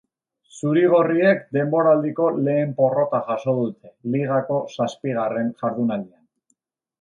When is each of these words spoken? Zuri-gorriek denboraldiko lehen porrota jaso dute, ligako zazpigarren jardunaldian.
Zuri-gorriek 0.59 1.43
denboraldiko 1.57 2.29
lehen 2.47 2.71
porrota 2.79 3.19
jaso 3.27 3.55
dute, 3.59 3.93
ligako 4.17 4.59
zazpigarren 4.79 5.53
jardunaldian. 5.63 6.27